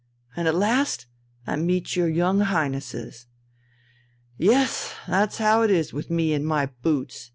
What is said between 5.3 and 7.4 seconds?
how it is with me and my boots!"